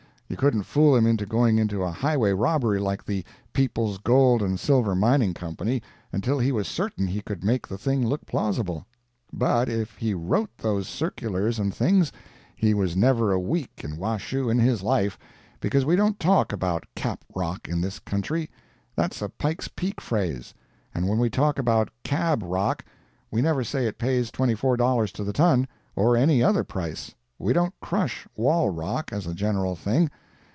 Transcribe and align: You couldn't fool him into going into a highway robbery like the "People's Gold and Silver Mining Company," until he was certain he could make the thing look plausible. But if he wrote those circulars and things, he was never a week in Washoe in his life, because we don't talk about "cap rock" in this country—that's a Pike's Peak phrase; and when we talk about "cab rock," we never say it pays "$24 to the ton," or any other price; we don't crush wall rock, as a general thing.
You 0.31 0.37
couldn't 0.37 0.63
fool 0.63 0.95
him 0.95 1.05
into 1.05 1.25
going 1.25 1.57
into 1.59 1.83
a 1.83 1.91
highway 1.91 2.31
robbery 2.31 2.79
like 2.79 3.03
the 3.05 3.25
"People's 3.51 3.97
Gold 3.97 4.41
and 4.41 4.57
Silver 4.57 4.95
Mining 4.95 5.33
Company," 5.33 5.83
until 6.13 6.39
he 6.39 6.53
was 6.53 6.69
certain 6.69 7.05
he 7.05 7.19
could 7.21 7.43
make 7.43 7.67
the 7.67 7.77
thing 7.77 8.07
look 8.07 8.25
plausible. 8.25 8.85
But 9.33 9.67
if 9.67 9.97
he 9.97 10.13
wrote 10.13 10.49
those 10.57 10.87
circulars 10.87 11.59
and 11.59 11.75
things, 11.75 12.13
he 12.55 12.73
was 12.73 12.95
never 12.95 13.33
a 13.33 13.39
week 13.41 13.81
in 13.83 13.97
Washoe 13.97 14.47
in 14.49 14.57
his 14.57 14.81
life, 14.81 15.19
because 15.59 15.85
we 15.85 15.97
don't 15.97 16.17
talk 16.17 16.53
about 16.53 16.85
"cap 16.95 17.25
rock" 17.35 17.67
in 17.67 17.81
this 17.81 17.99
country—that's 17.99 19.21
a 19.21 19.27
Pike's 19.27 19.67
Peak 19.67 19.99
phrase; 19.99 20.53
and 20.95 21.09
when 21.09 21.19
we 21.19 21.29
talk 21.29 21.59
about 21.59 21.89
"cab 22.05 22.41
rock," 22.41 22.85
we 23.31 23.41
never 23.41 23.65
say 23.65 23.85
it 23.85 23.99
pays 23.99 24.31
"$24 24.31 25.11
to 25.11 25.25
the 25.25 25.33
ton," 25.33 25.67
or 25.93 26.15
any 26.15 26.41
other 26.41 26.63
price; 26.63 27.13
we 27.37 27.53
don't 27.53 27.73
crush 27.81 28.27
wall 28.35 28.69
rock, 28.69 29.11
as 29.11 29.25
a 29.25 29.33
general 29.33 29.75
thing. 29.75 30.07